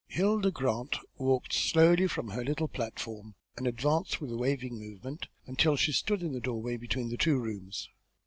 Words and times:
Hilda 0.07 0.49
Grant 0.49 0.95
walked 1.17 1.53
slowly 1.53 1.97
down 1.97 2.07
from 2.07 2.29
her 2.29 2.43
little 2.43 2.67
platform, 2.67 3.35
and 3.55 3.67
advanced, 3.67 4.19
with 4.19 4.31
a 4.31 4.35
waving 4.35 4.79
movement, 4.79 5.27
until 5.45 5.75
she 5.75 5.91
stood 5.91 6.23
in 6.23 6.31
the 6.31 6.39
doorway 6.41 6.75
between 6.75 7.09
the 7.09 7.17
two 7.17 7.37
rooms. 7.37 7.87